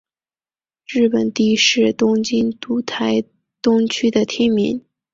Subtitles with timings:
[0.87, 3.23] 日本堤是东京都台
[3.61, 4.83] 东区的町名。